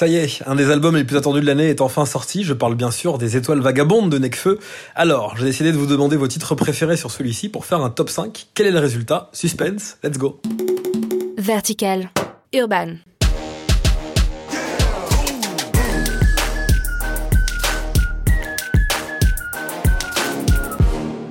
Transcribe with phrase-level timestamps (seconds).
[0.00, 2.42] Ça y est, un des albums les plus attendus de l'année est enfin sorti.
[2.42, 4.58] Je parle bien sûr des Étoiles Vagabondes de Necfeu.
[4.94, 8.08] Alors, j'ai décidé de vous demander vos titres préférés sur celui-ci pour faire un top
[8.08, 8.46] 5.
[8.54, 9.28] Quel est le résultat?
[9.34, 10.40] Suspense, let's go.
[11.36, 12.08] Vertical,
[12.54, 12.94] Urban.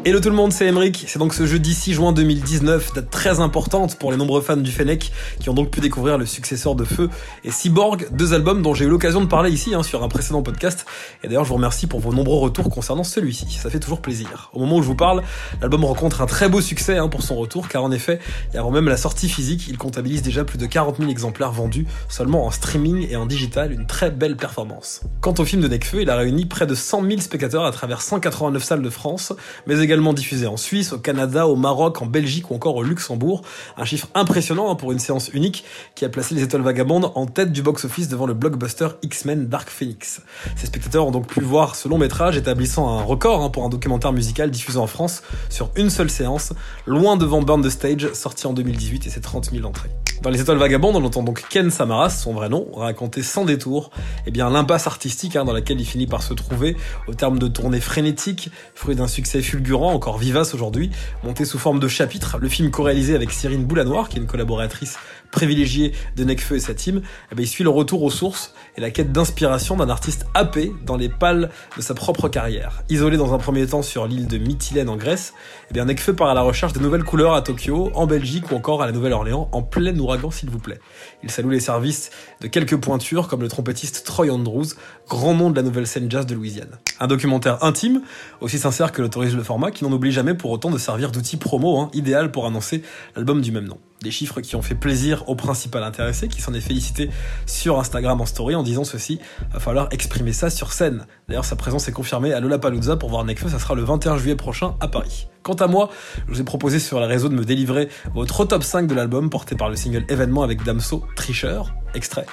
[0.06, 1.04] Hello tout le monde, c'est Emeric.
[1.10, 4.72] C'est donc ce jeudi 6 juin 2019, date très importante pour les nombreux fans du
[4.72, 5.12] Fennec
[5.42, 7.10] qui ont donc pu découvrir le successeur de Feu
[7.44, 10.42] et Cyborg, deux albums dont j'ai eu l'occasion de parler ici hein, sur un précédent
[10.42, 10.86] podcast.
[11.21, 13.52] Et d'ailleurs, je vous remercie pour vos nombreux retours concernant celui-ci.
[13.52, 14.50] Ça fait toujours plaisir.
[14.54, 15.21] Au moment où je vous parle,
[15.60, 18.20] l'album rencontre un très beau succès hein, pour son retour, car en effet,
[18.54, 21.86] et avant même la sortie physique, il comptabilise déjà plus de 40 000 exemplaires vendus
[22.07, 25.02] seulement en streaming et en digital, une très belle performance.
[25.20, 28.02] Quant au film de Necfeu, il a réuni près de 100 000 spectateurs à travers
[28.02, 29.34] 189 salles de France,
[29.68, 33.42] mais également diffusé en Suisse, au Canada, au Maroc, en Belgique ou encore au Luxembourg.
[33.75, 35.64] Un chiffre impressionnant hein, pour une séance unique
[35.95, 39.67] qui a placé les étoiles vagabondes en tête du box-office devant le blockbuster X-Men Dark
[39.67, 40.22] Phoenix.
[40.58, 43.70] Ces spectateurs ont donc pu voir ce long métrage établissant un record hein, pour un
[43.70, 46.54] documentaire musical diffusé en France sur une seule séance,
[46.86, 49.90] loin devant Burn the Stage, sorti en 2018 et ses 30 000 entrées.
[50.22, 53.89] Dans les étoiles vagabondes, on entend donc Ken Samaras, son vrai nom, raconter sans détour,
[54.26, 56.76] eh bien l'impasse artistique hein, dans laquelle il finit par se trouver,
[57.08, 60.92] au terme de tournées frénétiques, fruit d'un succès fulgurant, encore vivace aujourd'hui,
[61.23, 62.38] monté sous forme de chapitre.
[62.38, 64.98] Le film co-réalisé avec Cyrine Boulanoir, qui est une collaboratrice
[65.31, 68.81] privilégiée de Necfeu et sa team, eh bien, il suit le retour aux sources et
[68.81, 72.83] la quête d'inspiration d'un artiste happé dans les pales de sa propre carrière.
[72.89, 75.33] Isolé dans un premier temps sur l'île de Mytilène en Grèce,
[75.73, 78.81] eh Necfeu part à la recherche de nouvelles couleurs à Tokyo, en Belgique ou encore
[78.81, 79.94] à la Nouvelle-Orléans, en plein
[80.32, 80.80] s'il vous plaît.
[81.24, 82.10] Il salue les services
[82.42, 84.66] de quelques pointures comme le trompettiste Troy Andrews,
[85.08, 86.80] grand nom de la nouvelle scène jazz de Louisiane.
[87.00, 88.02] Un documentaire intime,
[88.42, 91.38] aussi sincère que l'autorise le format, qui n'en oublie jamais pour autant de servir d'outil
[91.38, 92.84] promo, hein, idéal pour annoncer
[93.16, 93.80] l'album du même nom.
[94.02, 97.09] Des chiffres qui ont fait plaisir au principal intéressé, qui s'en est félicité
[97.45, 99.19] sur Instagram en story en disant ceci,
[99.52, 101.05] va falloir exprimer ça sur scène.
[101.28, 104.38] D'ailleurs, sa présence est confirmée à Lollapalooza pour voir Nekfeu, ça sera le 21 juillet
[104.38, 105.27] prochain à Paris.
[105.44, 105.89] Quant à moi,
[106.27, 109.30] je vous ai proposé sur les réseaux de me délivrer votre top 5 de l'album
[109.30, 112.26] porté par le single événement avec Damso, Tricheur, extrait.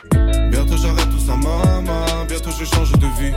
[0.51, 3.35] Bientôt j'arrête tout ça, maman, bientôt je change de vie.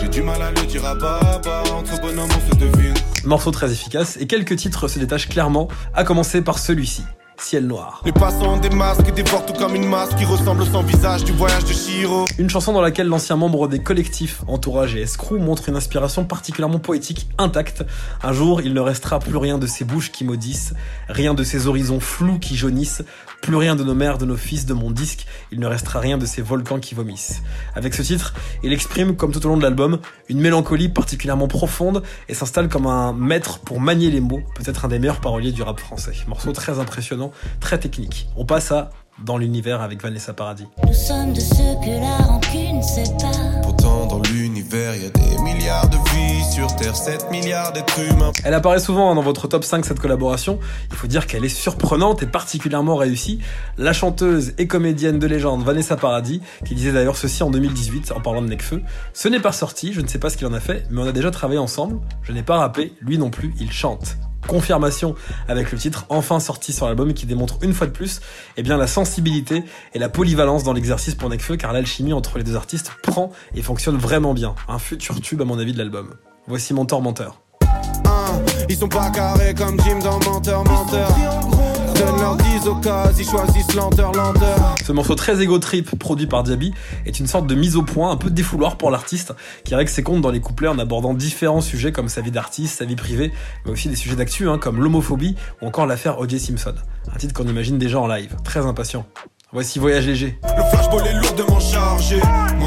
[0.00, 2.94] J'ai du mal à le dire à papa, entre bonhomme on se devine.
[3.24, 7.02] Morceau très efficace et quelques titres se détachent clairement, à commencer par celui-ci.
[7.38, 8.02] Ciel Noir.
[8.04, 11.64] Les passants des masques, dévorent tout comme une masse qui ressemble sans visage du voyage
[11.64, 12.24] de Shiro.
[12.38, 16.78] Une chanson dans laquelle l'ancien membre des collectifs Entourage et Escrew montre une inspiration particulièrement
[16.78, 17.84] poétique intacte.
[18.22, 20.74] Un jour, il ne restera plus rien de ces bouches qui maudissent,
[21.08, 23.02] rien de ces horizons flous qui jaunissent,
[23.42, 26.18] plus rien de nos mères, de nos fils, de mon disque, il ne restera rien
[26.18, 27.42] de ces volcans qui vomissent.
[27.74, 32.02] Avec ce titre, il exprime, comme tout au long de l'album, une mélancolie particulièrement profonde
[32.28, 35.62] et s'installe comme un maître pour manier les mots, peut-être un des meilleurs paroliers du
[35.62, 36.12] rap français.
[36.26, 37.30] Morceau très impressionnant,
[37.60, 38.28] très technique.
[38.36, 38.90] On passe à
[39.24, 40.66] dans l'univers avec Vanessa Paradis.
[40.86, 43.62] Nous sommes de ceux que la rancune sépare.
[43.62, 48.32] Pourtant dans l'univers y a des milliards de vies sur Terre, 7 milliards d'êtres humains.
[48.44, 50.58] Elle apparaît souvent dans votre top 5 cette collaboration.
[50.90, 53.40] Il faut dire qu'elle est surprenante et particulièrement réussie.
[53.78, 58.20] La chanteuse et comédienne de légende Vanessa Paradis, qui disait d'ailleurs ceci en 2018 en
[58.20, 58.82] parlant de Necfeu.
[59.12, 61.06] Ce n'est pas sorti, je ne sais pas ce qu'il en a fait, mais on
[61.06, 61.98] a déjà travaillé ensemble.
[62.22, 64.16] Je n'ai pas rappé, lui non plus, il chante
[64.46, 65.14] confirmation
[65.48, 68.20] avec le titre enfin sorti sur l'album qui démontre une fois de plus
[68.56, 69.64] eh bien, la sensibilité
[69.94, 73.62] et la polyvalence dans l'exercice pour Necfeu car l'alchimie entre les deux artistes prend et
[73.62, 74.54] fonctionne vraiment bien.
[74.68, 76.14] Un futur tube à mon avis de l'album.
[76.46, 76.72] Voici
[80.02, 81.75] dans Menteur, Menteur.
[81.98, 84.74] Donne leur 10 occasions, ils choisissent lenteur, lenteur.
[84.84, 86.72] Ce morceau très égo trip produit par Diaby
[87.06, 89.34] est une sorte de mise au point, un peu défouloir pour l'artiste
[89.64, 92.78] qui règle ses comptes dans les couplets en abordant différents sujets comme sa vie d'artiste,
[92.78, 93.32] sa vie privée,
[93.64, 96.38] mais aussi des sujets d'actu hein, comme l'homophobie ou encore l'affaire O.J.
[96.38, 96.74] Simpson.
[97.14, 99.06] Un titre qu'on imagine déjà en live, très impatient.
[99.52, 100.38] Voici Voyage léger.
[100.42, 102.20] Le flashball est lourdement chargé,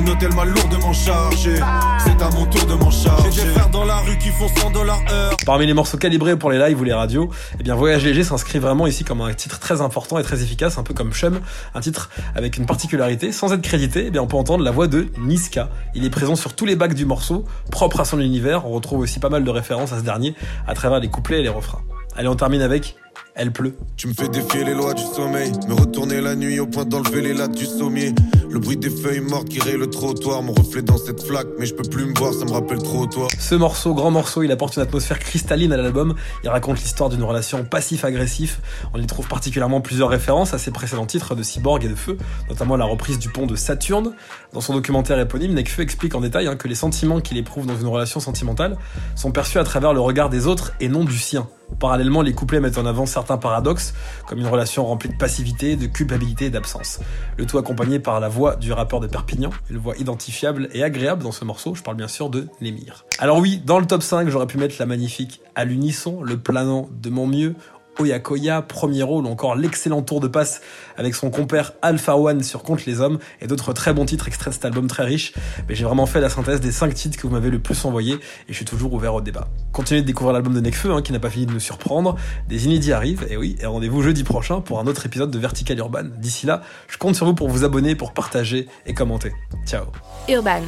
[0.09, 1.55] hôtel m'a lourdement chargé.
[1.99, 3.29] C'est à mon tour de m'en charger.
[3.31, 5.37] J'ai des frères dans la rue qui font 100 dollars heure.
[5.45, 8.59] Parmi les morceaux calibrés pour les lives ou les radios, eh bien Voyage léger s'inscrit
[8.59, 11.39] vraiment ici comme un titre très important et très efficace, un peu comme Chum,
[11.75, 14.87] un titre avec une particularité, sans être crédité, eh bien on peut entendre la voix
[14.87, 15.69] de Niska.
[15.95, 18.99] Il est présent sur tous les bacs du morceau, propre à son univers, on retrouve
[18.99, 20.35] aussi pas mal de références à ce dernier
[20.67, 21.81] à travers les couplets et les refrains.
[22.15, 22.95] Allez, on termine avec
[23.35, 23.77] Elle pleut.
[23.95, 27.21] Tu me fais défier les lois du sommeil, me retourner la nuit au point d'enlever
[27.21, 28.13] les lattes du sommier.
[28.51, 31.67] Le bruit des feuilles mortes qui rayent le trottoir, mon reflet dans cette flaque, mais
[31.67, 33.27] je peux plus me voir, ça me rappelle trop toi.
[33.37, 36.15] Ce morceau, grand morceau, il apporte une atmosphère cristalline à l'album.
[36.43, 38.59] Il raconte l'histoire d'une relation passif-agressif.
[38.95, 42.17] On y trouve particulièrement plusieurs références à ses précédents titres de Cyborg et de Feu,
[42.49, 44.13] notamment la reprise du pont de Saturne.
[44.51, 47.77] Dans son documentaire éponyme, Nekfeu explique en détail hein, que les sentiments qu'il éprouve dans
[47.77, 48.77] une relation sentimentale
[49.15, 51.47] sont perçus à travers le regard des autres et non du sien.
[51.77, 53.93] Parallèlement, les couplets mettent en avant certains paradoxes,
[54.27, 56.99] comme une relation remplie de passivité, de culpabilité et d'absence.
[57.37, 61.23] Le tout accompagné par la voix du rappeur de Perpignan, une voix identifiable et agréable
[61.23, 63.05] dans ce morceau, je parle bien sûr de Némir.
[63.19, 66.89] Alors oui, dans le top 5, j'aurais pu mettre la magnifique À l'unisson, le planant
[67.01, 67.55] de mon mieux,
[67.97, 70.61] Oyakoya, premier rôle, ou encore l'excellent tour de passe
[70.97, 74.49] avec son compère Alpha One sur Contre les Hommes, et d'autres très bons titres extraits
[74.49, 75.33] de cet album très riche.
[75.67, 78.15] Mais j'ai vraiment fait la synthèse des 5 titres que vous m'avez le plus envoyés,
[78.15, 78.19] et
[78.49, 79.47] je suis toujours ouvert au débat.
[79.71, 82.15] Continuez de découvrir l'album de Necfeu, hein, qui n'a pas fini de nous surprendre.
[82.47, 85.77] Des inédits arrivent, et oui, et rendez-vous jeudi prochain pour un autre épisode de Vertical
[85.77, 86.05] Urban.
[86.17, 89.33] D'ici là, je compte sur vous pour vous abonner, pour partager et commenter.
[89.65, 89.85] Ciao.
[90.27, 90.61] Urban.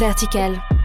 [0.00, 0.79] Vertical.